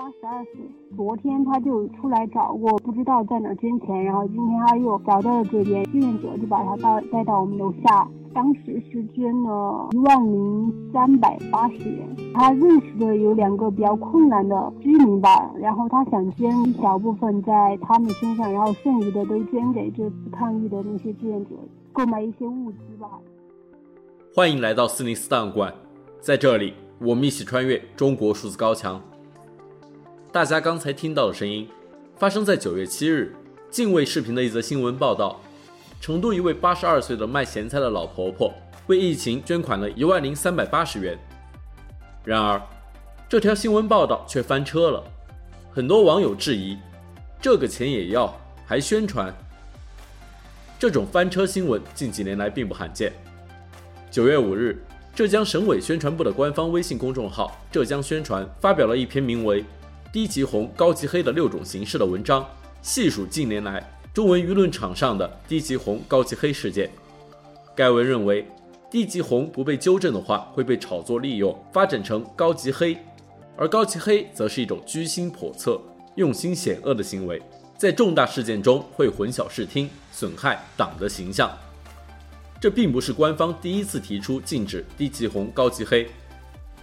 [0.00, 0.52] 八十二岁，
[0.96, 12.16] 昨天他就出来找过，不知道在哪捐钱，然后今天他又找到了这边，志愿者就把他带带到我们楼下，当时是捐了一万零三百八十元。
[12.32, 21.50] 他认识的有两个比较困难的居民吧，然后他想捐一小部分在他们身上，然后剩余的都捐给这次抗疫的那些志愿者，
[21.92, 23.06] 购买一些物资吧。
[24.34, 25.74] 欢迎来到四零四档案馆，
[26.20, 28.98] 在这里我们一起穿越中国数字高墙。
[30.32, 31.68] 大家刚才听到的声音，
[32.16, 33.34] 发生在九月七日，
[33.68, 35.40] 敬畏视频的一则新闻报道：
[36.00, 38.54] 成都一位八十二岁的卖咸菜的老婆婆
[38.86, 41.18] 为疫情捐款了一万零三百八十元。
[42.24, 42.62] 然而，
[43.28, 45.02] 这条新闻报道却翻车了，
[45.72, 46.78] 很多网友质疑：
[47.42, 48.32] 这个钱也要，
[48.64, 49.36] 还宣传？
[50.78, 53.12] 这种翻车新闻近几年来并不罕见。
[54.12, 54.80] 九月五日，
[55.12, 59.64] 浙江省委宣传部的官方微信公众号“浙江宣传”发表了一篇名为，
[60.12, 62.44] 低级红、高级黑的六种形式的文章，
[62.82, 63.80] 细数近年来
[64.12, 66.90] 中文舆论场上的低级红、高级黑事件。
[67.76, 68.44] 该文认为，
[68.90, 72.96] 低级红不被纠正的话，会被炒作利用，发展成高级黑；
[73.56, 75.80] 而高级黑则是一种居心叵测、
[76.16, 77.40] 用心险恶的行为，
[77.78, 81.48] 在重大事件中会混淆视听，损害党的形象。
[82.60, 86.08] 这并不是官方第一次提出禁止低级红、高级黑，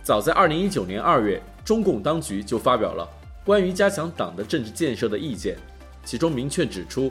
[0.02, 3.06] 早在二零一九年二月，中共当局就发表了。
[3.48, 5.56] 关于加强党的政治建设的意见，
[6.04, 7.10] 其中明确指出，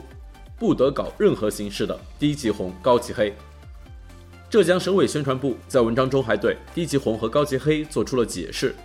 [0.59, 3.33] 不得搞任何形式的低级红、高级黑。
[4.47, 8.75] 浙江省委宣传部在文章中还对低级红和高级黑做出了解释。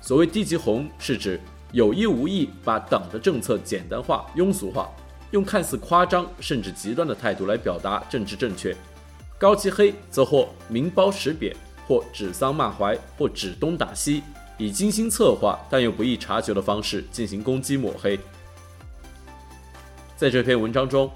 [0.00, 1.40] 所谓低级红，是指
[1.72, 4.88] 有意无意把党的政策简单化、庸俗化，
[5.32, 8.72] 用看似夸张甚至极端的态度来表达政治正确；
[9.36, 11.56] 高级黑则或明褒实贬，
[11.88, 14.22] 或指桑骂槐，或指东打西。
[14.56, 18.18] 以精心策划但又不易察觉的方式进行攻击抹黑。
[20.16, 21.10] 在这篇文章中，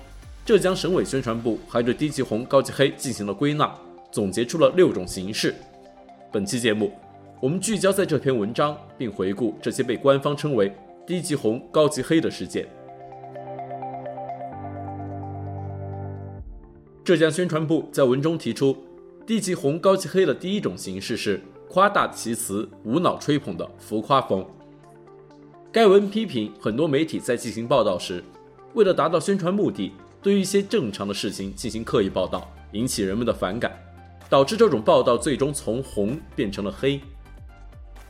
[0.45, 3.73] 浙江省委宣传部还对低级红、高级黑进行了归纳，
[4.11, 5.55] 总结出了六种形式。
[6.33, 6.93] 本期节目，
[7.41, 10.75] 我们聚焦在这篇文章，并回顾这些被官方称为
[11.07, 12.67] 低级红、高级黑的事件。
[17.05, 18.77] 浙江宣传部在文中提出，
[19.25, 21.41] 低级红、高级黑的第一种形式是。
[21.69, 24.45] 夸大其词、无脑吹捧的浮夸风。
[25.71, 28.25] 该文批评很多媒体在进行报道时，
[28.73, 29.93] 为了达到宣传目的，
[30.23, 33.79] 对一些正常的事情进行刻意报道，引起人们的反感，
[34.31, 36.99] 导致这种报道最终从红变成了黑。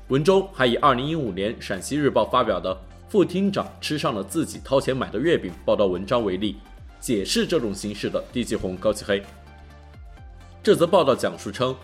[0.07, 2.75] 文中还以2015年陕西日报发表的
[3.09, 6.57] 副厅长吃上了自己掏钱买的月饼报道文章为例，
[7.01, 9.21] 解释这种形式的低级红、高级黑。
[10.63, 11.75] 这则报道讲述称。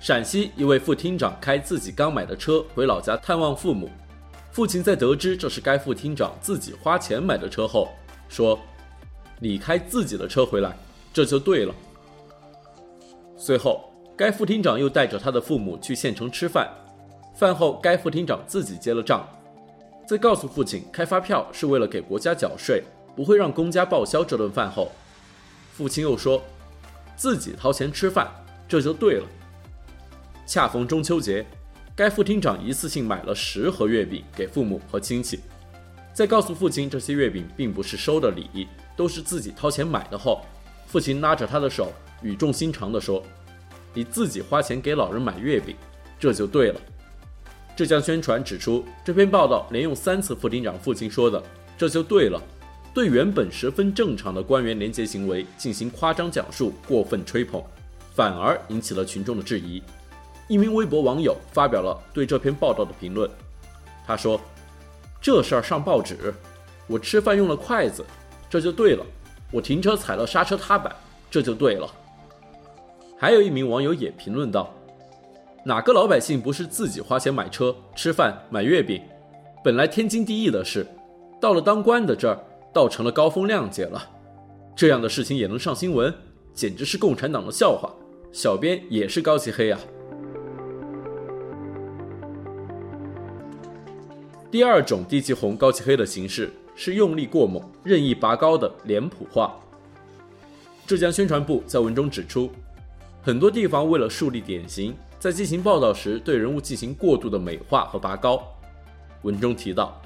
[0.00, 3.90] 陕西一位副厅长开自己刚买的车回老家探望父母，
[4.52, 7.88] 父亲在得知这是该副厅长自己花钱买的车后，
[8.28, 8.56] 说
[9.40, 10.76] ：“你开自己的车回来，
[11.12, 11.74] 这就对了。”
[13.36, 16.68] 随后，该副厅长又带着他的父母去县城吃饭，
[17.36, 19.28] 饭后该副厅长自己结了账，
[20.06, 22.84] 在告诉父亲开发票是为了给国家缴税，
[23.16, 24.92] 不会让公家报销这顿饭后，
[25.72, 26.40] 父亲又说
[27.16, 28.28] ：“自己掏钱吃饭，
[28.68, 29.26] 这就对了。”
[30.48, 31.44] 恰逢中秋节，
[31.94, 35.40] 该副厅长一次性买了十盒月饼给父母和亲戚，
[36.14, 38.66] 在告诉父亲这些月饼并不是收的礼，
[38.96, 40.40] 都是自己掏钱买的后，
[40.86, 41.92] 父亲拉着他的手，
[42.22, 43.22] 语重心长地说
[43.92, 45.76] ：“你自己花钱给老人买月饼，
[46.18, 46.80] 这就对了。”
[47.76, 51.42] 浙江宣传指出，这篇报道连用三次副厅长父亲说的
[51.76, 52.42] “这就对了”，
[52.94, 57.62] 对原本十分正常的官员廉洁行为进行夸张讲述、过分吹捧，
[58.14, 59.82] 反而引起了群众的质疑。
[60.48, 63.30] 一名微博网友发表了对这篇报道的评论，
[64.06, 64.40] 他说
[65.20, 66.34] ：“这事儿上报纸，
[66.86, 68.02] 我吃饭用了筷子，
[68.48, 69.04] 这就对了；
[69.52, 70.90] 我停车踩了刹车踏板，
[71.30, 71.86] 这就对了。”
[73.20, 74.72] 还有一名网友也评论道
[75.66, 79.02] ：“哪个老百姓不是自己花钱买车、吃饭、买月饼？
[79.62, 80.86] 本来天经地义的事，
[81.38, 82.40] 到了当官的这儿，
[82.72, 84.02] 倒成了高风亮节了。
[84.74, 86.14] 这样的事情也能上新闻，
[86.54, 87.92] 简直是共产党的笑话。
[88.32, 89.78] 小编也是高级黑啊！”
[94.50, 99.54] 第二种低级红、高级黑的形式是用力过猛、任意拔高的脸谱化。
[100.86, 102.50] 浙江宣传部在文中指出，
[103.20, 108.42] 很多地方为了树立典型，在进行报道时对人物进行过度的美化和拔高。
[109.20, 110.00] 文中提到，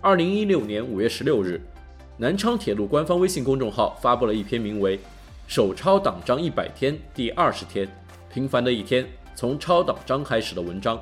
[0.00, 1.60] 二零一六年五月十六日，
[2.16, 4.98] 南昌铁路官方微信公众号发布了一篇名为
[5.46, 7.88] 《手抄党章一百天第二十天：
[8.34, 9.06] 平凡的一天
[9.36, 11.00] 从抄党章开始》的文章，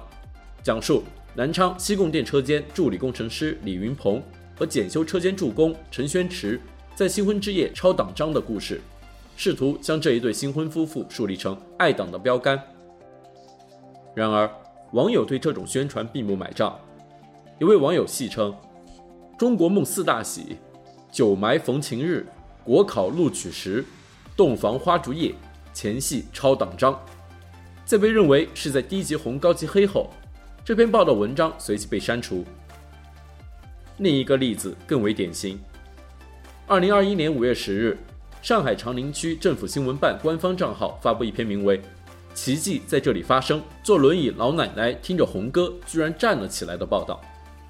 [0.62, 1.02] 讲述。
[1.36, 4.22] 南昌西贡电车间助理工程师李云鹏
[4.56, 6.60] 和检修车间助工陈宣池
[6.94, 8.80] 在新婚之夜抄党章的故事，
[9.36, 12.60] 试图将这一对新婚夫妇树立成爱党的标杆。
[14.14, 14.48] 然而，
[14.92, 16.78] 网友对这种宣传并不买账。
[17.58, 18.54] 一位网友戏称
[19.36, 20.56] ：“中国梦四大喜，
[21.10, 22.24] 九埋逢情日，
[22.62, 23.84] 国考录取时，
[24.36, 25.34] 洞房花烛夜，
[25.72, 26.96] 前戏抄党章。”
[27.84, 30.10] 在被认为是在低级红高级黑后，
[30.64, 32.42] 这篇报道文章随即被删除。
[33.98, 35.60] 另一个例子更为典型：
[36.66, 37.98] 二零二一年五月十日，
[38.40, 41.82] 上海长宁区政府新闻办官方账号发布一篇名为。
[42.32, 43.62] 奇迹在这里发生。
[43.82, 47.20] 坐轮椅老奶奶听着红歌，居然站了起来的报道，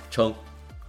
[0.09, 0.33] 称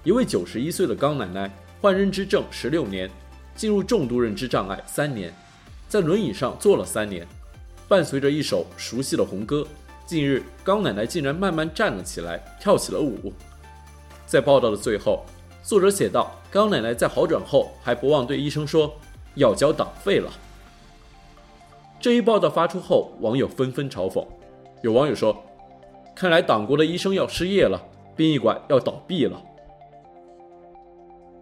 [0.04, 3.10] 一位九十一岁的高奶奶患认知症十六年，
[3.56, 5.34] 进入重度认知障碍三年，
[5.90, 7.28] 在轮椅上坐了三年，
[7.88, 9.66] 伴随着一首熟悉的红歌，
[10.06, 13.34] 近日高奶奶竟然慢慢站了起来，跳起了舞。
[14.28, 15.25] 在报道的最后，
[15.63, 18.94] 作者写道：高奶奶在好转后还不忘对医生说，
[19.34, 20.31] 要交党费了。
[22.00, 24.24] 这一报道发出后，网友纷纷嘲讽。
[24.84, 25.36] 有网友说
[26.13, 27.81] ：“看来党国的医生要失业了，
[28.16, 29.42] 殡仪馆要倒闭了。”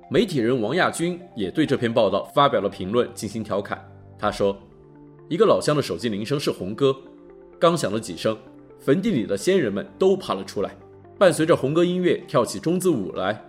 [0.10, 3.84] 媒体人王亚军也对这篇报道发表了评论，进行调侃。
[4.18, 4.58] 他说
[5.28, 6.96] ：“一个老乡的手机铃声是红歌，
[7.60, 8.38] 刚响了几声，
[8.84, 10.76] 坟地里的先人们都爬了出来，
[11.18, 13.42] 伴随着红歌音乐跳起中字舞来。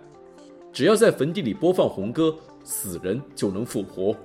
[0.71, 2.33] 只要在坟地里播放红歌，
[2.63, 4.15] 死人就能复活。”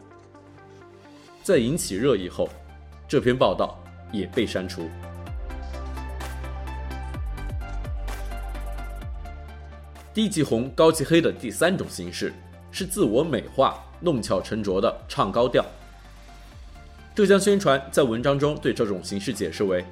[1.43, 2.49] 在引起热议后。
[3.09, 3.77] 这篇报道
[4.13, 4.89] 也被删除。
[10.15, 12.33] 低级红高级黑的第三种形式
[12.71, 15.65] 是自我美化、弄巧成拙的唱高调。
[17.17, 19.85] 浙江宣传在文章中对这种形式解释为：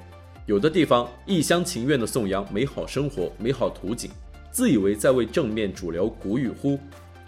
[0.49, 4.09] 有的地方一厢情愿地颂扬美好生活、美好图景，
[4.49, 6.79] 自以为在为正面主流鼓与呼，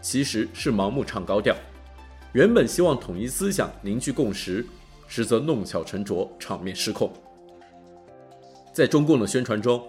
[0.02, 1.56] 其实是盲目唱高调。
[2.34, 4.66] 原本希望统一思想、凝聚共识。
[5.08, 7.14] 实则弄巧成拙，场面失控。
[8.74, 9.80] 在中共的宣传中，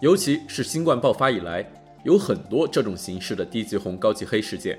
[0.00, 1.64] 尤其是新冠爆发以来，
[2.02, 4.76] 有很多这种形式的低级红高级黑事件。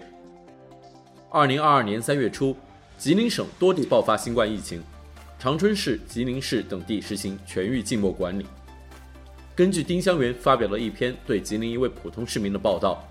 [1.30, 2.54] 二零二二年三月初，
[2.98, 4.84] 吉林省多地爆发新冠疫情，
[5.41, 8.45] 长春市、吉林市等地实行全域静默管理。
[9.55, 13.03] 根据丁香园发表了一篇对吉林一位普通市民的报道，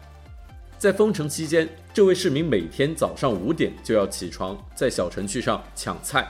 [0.79, 6.25] 在封城期间，这位市民每天早上五点就要起床，在小程序上抢菜。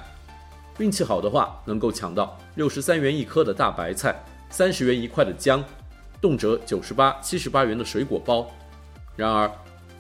[0.79, 4.19] 运气好的话，能够抢到六十三元一颗的大白菜，
[4.49, 5.62] 三十元一块的姜，
[6.19, 8.50] 动辄九十八、七十八元的水果包。
[9.17, 9.47] 然而，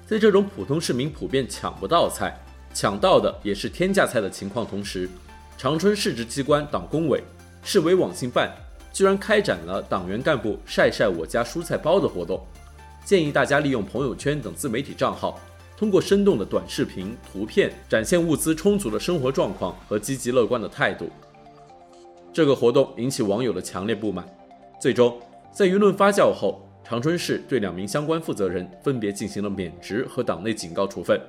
[0.06, 2.34] 在这种普通市民普遍抢不到菜，
[2.72, 5.06] 抢到的也是天价菜的情况同时，
[5.60, 7.22] 长春市直机关党工委、
[7.62, 8.50] 市委网信办
[8.94, 12.42] 居然开展了党员干部晒晒我家蔬菜包的活动，
[13.04, 15.38] 建议大家利用朋友圈等自媒体账号。
[15.76, 21.10] 通过生动的短视频、图片展现物资充足的生活状况和积极乐观的态度。
[22.32, 24.26] 这个活动引起网友的强烈不满，
[24.80, 25.20] 最终
[25.52, 31.20] 在舆论发酵后，长春市对两名相关负责人分别进行了免职和党内警告处分。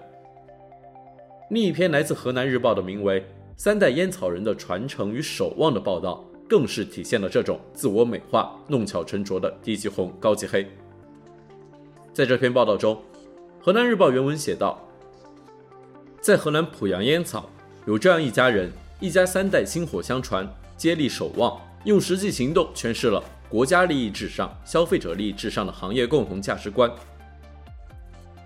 [1.50, 3.19] 另一篇来自河南日报的名为
[3.57, 10.68] 《三代烟草人的传承与守望》的报道，更是体现了这种自我美化、弄巧成拙的低级红高级黑。
[12.13, 13.01] 在这篇报道中，
[13.62, 14.80] 河南日报原文写道
[16.19, 17.49] ：“在河南濮阳烟草，
[17.85, 26.92] 有这样一家人，一家三代薪火相传，接力守望，用实际行动诠释了国家利益至上、消费者利益至上的行业共同价值观。”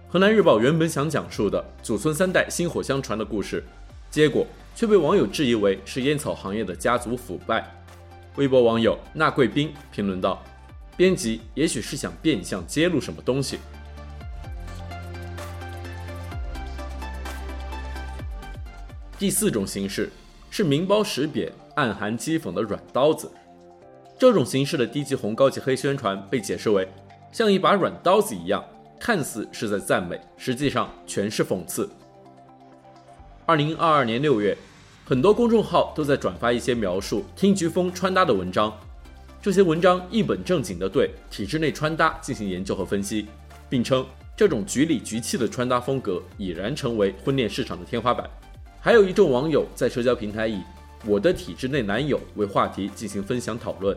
[0.07, 3.63] 河南日报原本想讲述的祖孙三代薪火相传的故事，
[4.11, 7.65] 结果却被网友质疑为是烟草行业的家族腐败。
[8.35, 10.43] 微博网友那贵宾评论道
[10.97, 13.57] ：“编辑也许是想变相揭露什么东西。”
[19.17, 20.11] 第四种形式
[20.51, 23.31] 是明褒实贬、暗含讥讽的软刀子。
[24.19, 26.85] 这种形式的低级红高级黑宣传被解释为
[27.31, 28.61] 像一把软刀子一样，
[28.99, 31.89] 看似是在赞美，实际上全是讽刺。
[33.47, 34.57] 二零二二年六月，
[35.05, 38.75] 很多公众号都在转发一些描述听菊风穿搭的文章，
[39.39, 43.27] 这些文章一本正经地对体制内穿搭进行研究和分析，
[43.69, 44.03] 并称
[44.35, 48.27] 这种局里局气的穿搭风格已然成为婚恋市场的天花板。
[48.81, 50.59] 还有一众网友在社交平台以
[51.05, 53.95] “我的体制内男友”为话题进行分享讨论，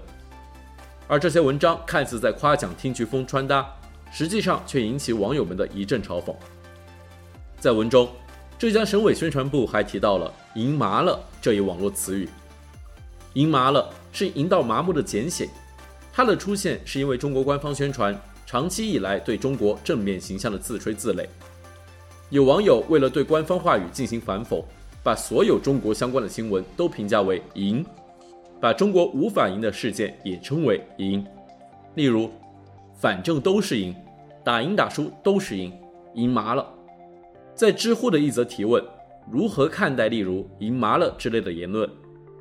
[1.06, 3.66] 而这些文章看似在夸奖听菊风穿搭，
[4.12, 6.34] 实际上却引起网友们的一阵嘲讽。
[7.58, 8.08] 在文中，
[8.58, 12.28] 浙江省委宣传部还提到了“赢麻了”这一网络词语
[13.34, 15.48] ，“赢麻了”是赢到麻木的简写，
[16.12, 21.24] 它的出现是因为中国官方宣传长期以来对中国正面形象的自吹自擂。
[22.30, 24.60] 有网友为了对官方话语进行反讽，
[25.04, 27.86] 把所有中国相关的新闻都评价为“赢”，
[28.60, 31.24] 把中国无法赢的事件也称为“赢”。
[31.94, 32.28] 例如，
[32.98, 33.94] 反正都是赢，
[34.42, 35.72] 打赢打输都是赢，
[36.14, 36.66] 赢麻了。
[37.58, 38.80] 在知乎的一则提问：
[39.28, 41.90] 如何看待例如“赢麻了”之类的言论？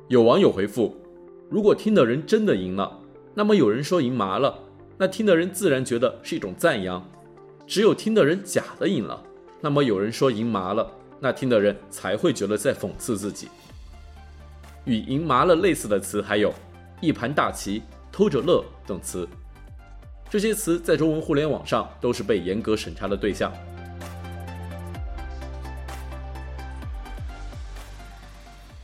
[0.06, 0.94] 有网友回复：
[1.50, 2.96] 如果听的人真的赢了，
[3.34, 4.56] 那么有人说赢麻了，
[4.96, 7.02] 那听的人自然觉得是一种赞扬；
[7.66, 9.20] 只有听的人假的赢了，
[9.60, 13.48] 那么有人说赢麻了，那听的人才会觉得在讽刺自己。
[14.84, 16.54] 与“赢麻了”类似的词还有
[17.02, 17.82] “一盘大棋”、
[18.12, 19.28] “偷着乐”等词。
[20.30, 23.52] 这些词在中文互联网上都是被严格审查的对象。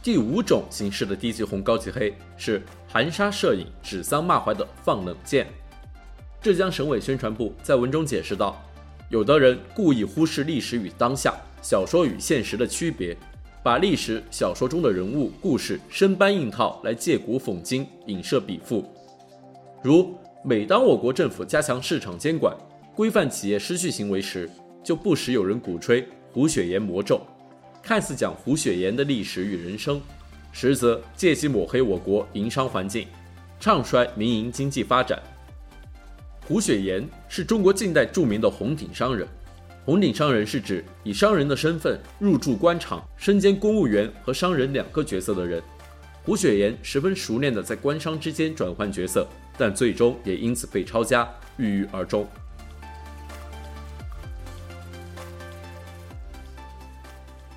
[0.04, 5.46] 第五种形式的低级红高级黑是含沙射影、指桑骂槐的放冷箭。
[6.42, 8.62] 浙江省委宣传部在文中解释道
[9.08, 13.16] ：“有的人故意忽视历史与当下、小说与现实的区别，
[13.62, 18.84] 把历史小说中的人物故事生搬硬套来借古讽今、影射比附，
[19.82, 20.14] 如。”
[20.46, 22.54] 每当我国政府加强市场监管、
[22.94, 24.46] 规范企业失序行为时，
[24.82, 27.18] 就不时有人鼓吹胡雪岩魔咒，
[27.86, 30.00] 看似讲胡雪岩的历史与人生，
[30.52, 33.06] 实则借机抹黑我国营商环境，
[33.60, 35.22] 唱衰民营经济发展。
[36.46, 39.28] 胡雪岩是中国近代著名的红顶商人，
[39.84, 45.62] 红顶商人是指以商人的身份入驻官场，身兼公务员和商人两个角色的人。
[46.24, 49.28] 胡雪岩十分熟练地在官商之间转换角色。
[49.56, 52.26] 但最终也因此被抄家，郁郁而终。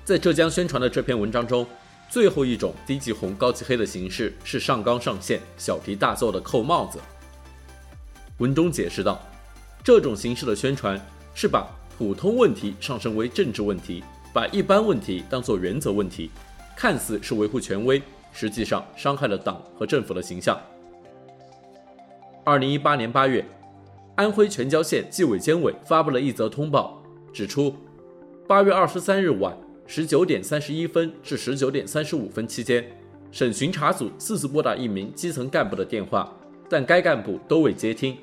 [0.08, 1.66] 在浙江宣传的这篇文章中，
[2.08, 6.98] 最后一种低级红高级黑的形式是上纲上线、小题大做的扣帽子。
[8.38, 9.20] 文中解释道，
[9.84, 10.98] 这种形式的宣传
[11.34, 16.30] 是把普通问题上升为政治问题，把一般问题当作原则问题，
[16.74, 18.00] 看似是维护权威，
[18.32, 20.58] 实际上伤害了党和政府的形象。
[22.44, 23.44] 二零一八年八月，
[24.16, 26.98] 安徽全椒县纪委监委发布了一则通报，
[27.30, 27.76] 指出，
[28.46, 29.54] 八月二十三日晚
[29.90, 32.86] 十九点三十一分至十九点三十五分期间，
[33.32, 36.30] 省巡查组四次拨打一名基层干部的电话，
[36.68, 38.14] 但该干部都未接听，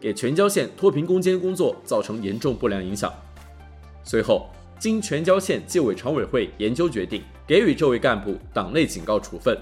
[0.00, 3.12] 给全椒县脱贫攻坚工作造成严重不良影响。
[4.02, 4.48] 随后，
[4.78, 9.54] 经全椒县纪委常委会研究决定，给予这位干部党内警告处分。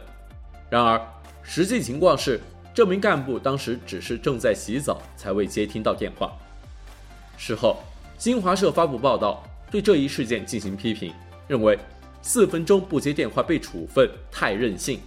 [0.70, 1.00] 然而，
[1.42, 2.40] 实际情况是。
[2.74, 6.30] 这名干部当时只是正在洗澡，才未接听到电话。
[7.36, 7.78] 事后，
[8.16, 11.12] 新华社发布报道，对这一事件进行批评，
[11.48, 11.76] 认为
[12.22, 15.00] 四分钟不接电话被处分太任性。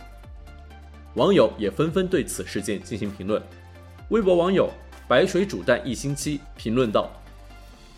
[1.16, 3.42] 网友也纷纷对此事件进行评论。
[4.10, 4.70] 微博网友
[5.08, 7.10] “白水煮蛋一星期”评论道：“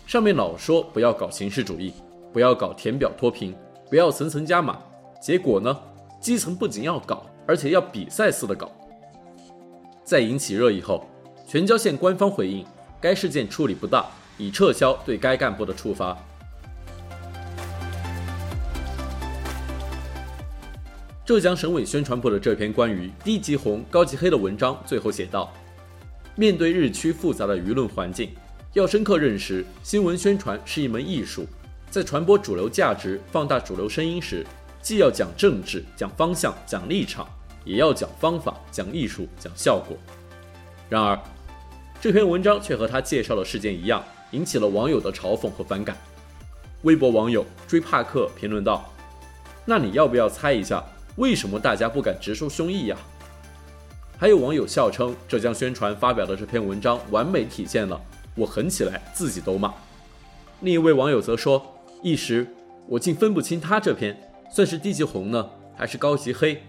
[0.06, 1.92] 上面老说不要搞形式主义，
[2.32, 3.54] 不要搞填表脱贫，
[3.88, 4.78] 不要层层加码，
[5.20, 5.76] 结果呢？
[6.20, 8.70] 基层不仅要搞，而且要比赛似的搞。”
[10.04, 11.08] 在引起热议后，
[11.46, 12.66] 全椒县官方回应，
[13.00, 14.04] 该事件处理不当，
[14.38, 16.18] 已撤销对该干部的处罚。
[21.24, 25.50] 浙江省委宣传部的这篇关于低级红、高级黑的文章最后写道：
[26.36, 28.30] 面对日趋复杂的舆论环境，
[28.74, 31.46] 要深刻认识新闻宣传是一门艺术，
[31.90, 34.44] 在传播主流价值、放大主流声音时，
[34.82, 37.26] 既要讲政治、讲方向、讲立场。
[37.64, 39.96] 也要讲方法，讲艺术，讲效果。
[40.90, 41.18] 然而，
[41.98, 45.96] 这篇文章却和他介绍的事件一样，引起了网友的嘲讽和反感。
[46.82, 48.92] 微博网友追帕克评论道
[49.64, 50.84] ：“那你要不要猜一下，
[51.16, 52.96] 为什么大家不敢直抒胸臆呀？”
[54.16, 58.00] 还有网友笑称，浙江宣传发表的这篇文章完美体现了
[58.36, 59.74] “我狠起来自己都骂”。
[60.62, 61.64] 另一位网友则说
[62.00, 62.46] ：“一时
[62.86, 64.16] 我竟分不清他这篇
[64.50, 66.62] 算是低级红呢，还是高级黑。”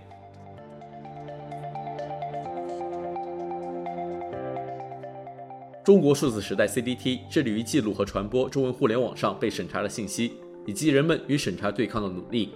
[5.85, 10.33] 中国数字时代 CDT 致力于记录和传播中文互联网上被审查的信息，
[10.65, 12.55] 以及人们与审查对抗的努力。